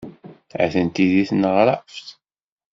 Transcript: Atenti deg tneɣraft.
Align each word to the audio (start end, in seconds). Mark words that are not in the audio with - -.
Atenti 0.63 1.05
deg 1.11 1.27
tneɣraft. 1.29 2.07